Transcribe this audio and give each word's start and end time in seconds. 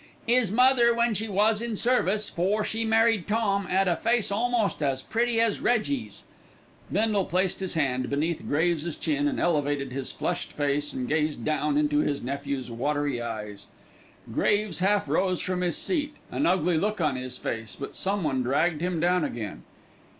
"'Is 0.25 0.51
mother, 0.51 0.95
when 0.95 1.13
she 1.13 1.27
was 1.27 1.61
in 1.61 1.75
service, 1.75 2.27
'fore 2.27 2.63
she 2.63 2.83
married 2.83 3.27
Tom, 3.27 3.67
'ad 3.69 3.87
a 3.87 3.95
face 3.97 4.31
almost 4.31 4.81
as 4.81 5.03
pretty 5.03 5.39
as 5.39 5.59
Reggie's." 5.61 6.23
Bindle 6.91 7.25
placed 7.25 7.59
his 7.59 7.75
hand 7.75 8.09
beneath 8.09 8.47
Graves's 8.47 8.95
chin 8.97 9.27
and 9.27 9.39
elevated 9.39 9.91
his 9.91 10.11
flushed 10.11 10.53
face 10.53 10.91
and 10.91 11.07
gazed 11.07 11.45
down 11.45 11.77
into 11.77 11.99
his 11.99 12.23
nephew's 12.23 12.71
watery 12.71 13.21
eyes. 13.21 13.67
Graves 14.33 14.79
half 14.79 15.07
rose 15.07 15.39
from 15.39 15.61
his 15.61 15.77
seat, 15.77 16.15
an 16.31 16.47
ugly 16.47 16.79
look 16.79 16.99
on 16.99 17.15
his 17.15 17.37
face, 17.37 17.75
but 17.79 17.95
someone 17.95 18.41
dragged 18.41 18.81
him 18.81 18.99
down 18.99 19.23
again. 19.23 19.61